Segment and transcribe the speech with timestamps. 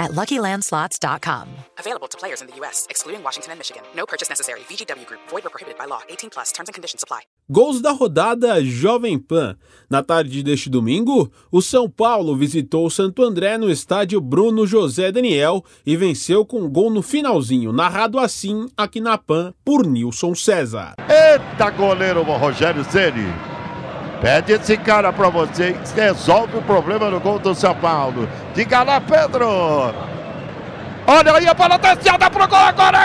[0.00, 1.48] at LuckyLandSlots.com.
[1.78, 3.82] Available to players in the U.S., excluding Washington and Michigan.
[3.94, 4.60] No purchase necessary.
[4.60, 5.20] VGW Group.
[5.28, 6.00] Void or prohibited by law.
[6.08, 6.50] 18 plus.
[6.52, 7.20] Terms and conditions apply.
[7.52, 9.56] Gols da rodada Jovem Pan.
[9.88, 15.12] Na tarde deste domingo, o São Paulo visitou o Santo André no estádio Bruno José
[15.12, 20.34] Daniel e venceu com um gol no finalzinho, narrado assim aqui na Pan por Nilson
[20.34, 20.94] César.
[21.08, 23.59] Eita, goleiro Rogério Ceni.
[24.20, 28.28] Pede esse cara pra vocês, resolve o problema no gol do São Paulo.
[28.54, 29.94] Diga lá, Pedro.
[31.06, 32.99] Olha aí a bola desciada pro gol, agora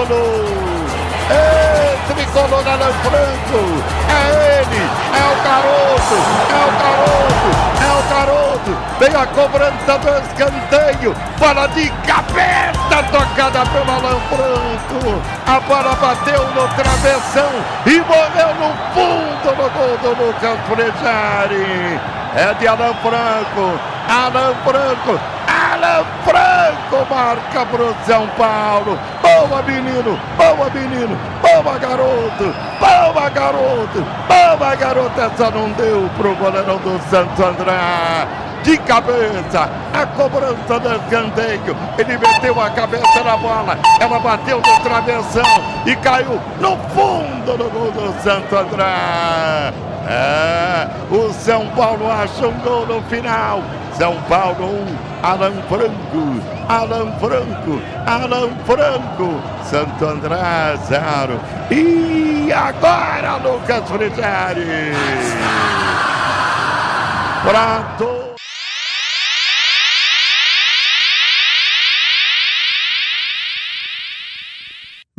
[0.00, 0.60] tricolor!
[1.30, 3.60] É tricolor Alan Franco!
[4.08, 4.82] É ele!
[5.14, 6.16] É o garoto!
[6.50, 7.50] É o garoto!
[7.80, 8.72] É o garoto!
[8.98, 11.14] Vem a cobrança do escanteio!
[11.38, 15.22] Bola de cabeça tocada pelo Alan Franco!
[15.46, 17.50] A bola bateu no travessão
[17.86, 22.00] e morreu no fundo no gol do Lucas Frejari!
[22.36, 23.78] É de Alan Franco!
[24.08, 25.20] Alan Franco!
[25.72, 28.98] Alan Franco marca pro São Paulo.
[29.48, 30.20] Boa, menino.
[30.36, 31.18] Boa, menino.
[31.40, 32.54] Boa, garoto.
[32.78, 34.04] Boa, garoto.
[34.28, 35.18] Boa, garoto.
[35.18, 38.28] Essa não deu pro goleirão do Santo André.
[38.62, 41.74] De cabeça, a cobrança do escanteio.
[41.96, 43.78] Ele meteu a cabeça na bola.
[43.98, 45.42] Ela bateu no travessão
[45.86, 49.89] e caiu no fundo do gol do Santo André.
[50.12, 53.62] É, o São Paulo acha um gol no final.
[53.96, 61.40] São Paulo 1, Alan Franco, Alan Franco, Alan Franco, Santo André 0.
[61.70, 64.92] E agora Lucas Frigeri.
[67.44, 68.29] Prato.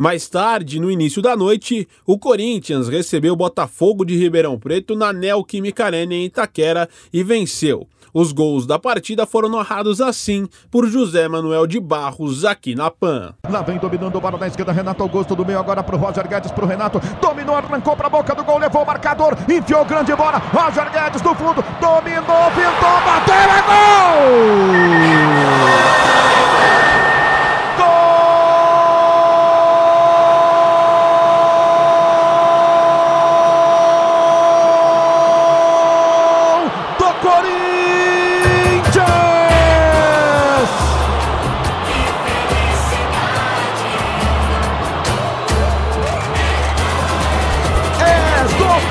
[0.02, 5.14] Mais tarde, no início da noite, o Corinthians recebeu o Botafogo de Ribeirão Preto na
[5.14, 7.88] Neoquímica Arena em Itaquera e venceu.
[8.12, 13.36] Os gols da partida foram narrados assim por José Manuel de Barros aqui na PAN.
[13.48, 16.52] Lá vem dominando o bola na esquerda, Renato Augusto do meio agora pro Roger Guedes,
[16.52, 17.00] pro Renato.
[17.22, 20.40] Dominou, arrancou pra boca do gol, levou o marcador, enfiou grande bola.
[20.40, 24.02] Roger Guedes do fundo, dominou, pintou, bateu, é gol!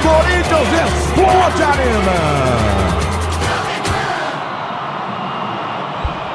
[0.02, 2.50] Corinthians, explode a arena!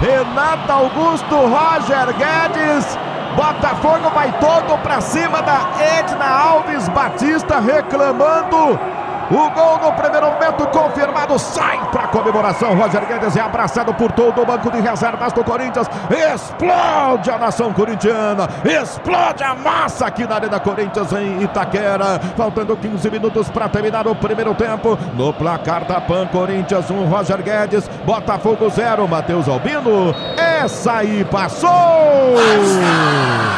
[0.01, 2.97] Renato Augusto, Roger Guedes,
[3.35, 8.79] Botafogo vai todo pra cima da Edna Alves Batista reclamando
[9.31, 12.75] o gol no primeiro momento confirmado, sai para comemoração.
[12.75, 15.88] Roger Guedes é abraçado por todo o banco de reservas do Corinthians.
[16.34, 22.19] Explode a nação corintiana, explode a massa aqui na Arena Corinthians em Itaquera.
[22.38, 24.97] Faltando 15 minutos para terminar o primeiro tempo.
[25.13, 30.13] No placar da PAN, Corinthians 1, Roger Guedes, Botafogo 0, Matheus Albino.
[30.38, 31.72] Essa aí passou!
[32.46, 33.54] pega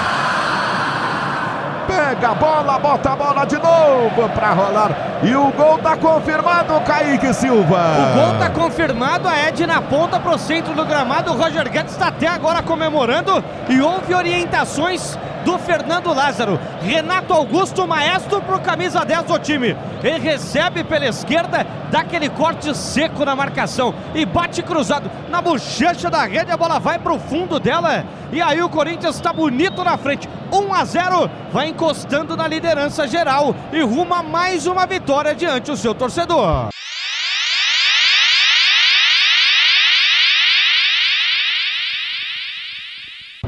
[2.27, 4.91] a bola, bota a bola de novo para rolar.
[5.23, 7.79] E o gol tá confirmado, Kaique Silva.
[7.79, 11.31] O gol tá confirmado, a Edna aponta pro centro do gramado.
[11.31, 15.17] O Roger Guedes está até agora comemorando e houve orientações
[15.47, 16.59] do Fernando Lázaro.
[16.81, 19.77] Renato Augusto, maestro pro camisa 10 do time.
[20.03, 26.09] Ele recebe pela esquerda, dá aquele corte seco na marcação e bate cruzado na bochecha
[26.09, 26.51] da rede.
[26.51, 30.27] A bola vai pro fundo dela e aí o Corinthians está bonito na frente.
[30.51, 35.77] 1 a 0, vai encostando na liderança geral e ruma mais uma vitória diante do
[35.77, 36.67] seu torcedor.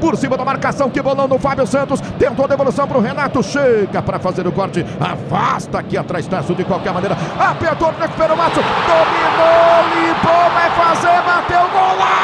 [0.00, 4.02] Por cima da marcação, que bolão no Fábio Santos, tentou a devolução pro Renato, chega
[4.02, 8.62] para fazer o corte, afasta aqui atrás, Tasso de qualquer maneira, apertou, recuperou o Márcio,
[8.62, 12.19] dominou, limpou, vai fazer, bateu, golaço!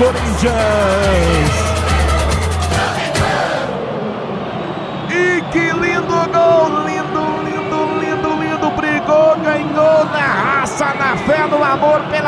[0.00, 1.59] Corinthians!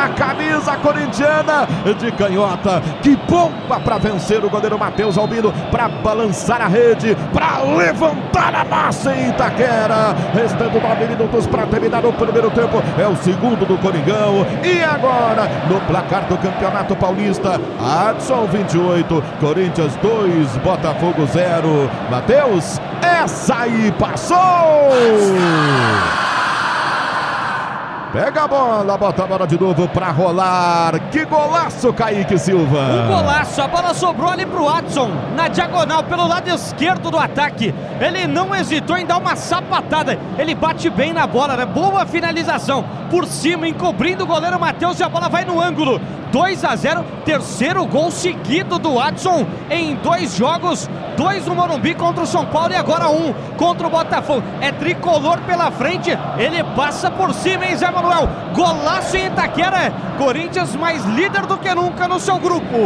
[0.03, 1.67] Pela camisa corintiana
[1.99, 2.83] de canhota.
[3.01, 8.65] Que bomba para vencer o goleiro Matheus Albino, para balançar a rede, para levantar a
[8.65, 10.15] massa em Itaquera.
[10.35, 12.83] Restando nove minutos para terminar o primeiro tempo.
[12.99, 14.47] É o segundo do Coringão.
[14.65, 21.91] E agora, no placar do Campeonato Paulista, Adson 28, Corinthians 2, Botafogo 0.
[22.11, 24.37] Matheus, essa aí passou!
[28.13, 31.01] Pega a bola, bota a bola de novo pra rolar.
[31.11, 32.79] Que golaço, Kaique Silva.
[32.79, 37.75] Um golaço, a bola sobrou ali pro Watson, na diagonal, pelo lado esquerdo do ataque.
[37.99, 40.19] Ele não hesitou em dar uma sapatada.
[40.39, 41.65] Ele bate bem na bola, né?
[41.65, 42.85] Boa finalização.
[43.11, 45.99] Por cima, encobrindo o goleiro Matheus e a bola vai no ângulo.
[46.33, 50.89] 2 a 0, terceiro gol seguido do Watson em dois jogos.
[51.15, 54.43] Dois no Morumbi contra o São Paulo e agora um contra o Botafogo.
[54.63, 58.27] É tricolor pela frente, ele passa por cima, hein, Zé Manuel?
[58.55, 59.93] Golaço em Itaquera.
[60.17, 62.77] Corinthians mais líder do que nunca no seu grupo.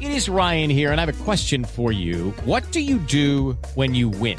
[0.00, 2.34] It is Ryan here, and I have a question for you.
[2.44, 4.38] What do you do when you win?